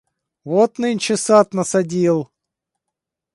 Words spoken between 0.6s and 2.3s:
нынче сад насадил.